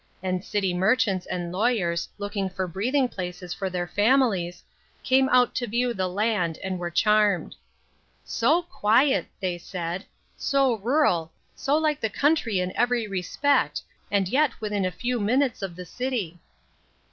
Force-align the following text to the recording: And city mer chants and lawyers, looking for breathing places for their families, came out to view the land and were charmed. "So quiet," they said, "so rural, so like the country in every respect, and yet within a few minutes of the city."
And 0.23 0.43
city 0.43 0.73
mer 0.73 0.95
chants 0.95 1.27
and 1.27 1.51
lawyers, 1.51 2.09
looking 2.17 2.49
for 2.49 2.65
breathing 2.67 3.07
places 3.07 3.53
for 3.53 3.69
their 3.69 3.85
families, 3.85 4.63
came 5.03 5.29
out 5.29 5.53
to 5.53 5.67
view 5.67 5.93
the 5.93 6.07
land 6.07 6.57
and 6.63 6.79
were 6.79 6.89
charmed. 6.89 7.55
"So 8.25 8.63
quiet," 8.63 9.27
they 9.39 9.59
said, 9.59 10.03
"so 10.35 10.79
rural, 10.79 11.31
so 11.53 11.77
like 11.77 12.01
the 12.01 12.09
country 12.09 12.59
in 12.59 12.75
every 12.75 13.05
respect, 13.07 13.83
and 14.09 14.27
yet 14.27 14.59
within 14.59 14.85
a 14.85 14.91
few 14.91 15.19
minutes 15.19 15.61
of 15.61 15.75
the 15.75 15.85
city." 15.85 16.39